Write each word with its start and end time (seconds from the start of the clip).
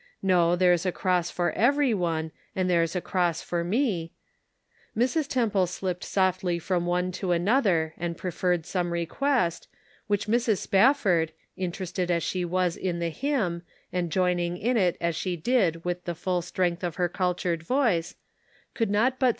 No, 0.23 0.55
there's 0.55 0.83
a 0.83 0.91
cross 0.91 1.29
for 1.29 1.51
every 1.51 1.93
one, 1.93 2.31
And 2.55 2.67
there's 2.67 2.95
a 2.95 3.01
cross 3.01 3.43
for 3.43 3.63
me," 3.63 4.13
Mrs. 4.97 5.27
Temple 5.27 5.67
slipped 5.67 6.03
softly 6.03 6.57
from 6.57 6.87
one 6.87 7.11
to 7.11 7.33
an 7.33 7.47
other 7.47 7.93
and 7.99 8.17
preferred 8.17 8.65
some 8.65 8.91
request, 8.93 9.67
which 10.07 10.25
Mrs. 10.25 10.57
Spafford, 10.57 11.33
interested 11.55 12.09
as 12.09 12.23
she 12.23 12.43
was 12.43 12.75
in 12.75 12.97
the 12.97 13.09
hymn, 13.09 13.61
and 13.93 14.11
joining 14.11 14.57
in 14.57 14.75
it 14.75 14.97
as 14.99 15.15
she 15.15 15.35
did 15.37 15.85
with 15.85 16.05
the 16.05 16.15
full 16.15 16.41
strength 16.41 16.83
of 16.83 16.95
her 16.95 17.07
cultured 17.07 17.61
voice, 17.61 18.15
could 18.73 18.89
not 18.89 18.89
but 18.89 18.89
188 18.89 18.89
The 18.89 19.05
Pocket 19.05 19.21
Measure. 19.21 19.29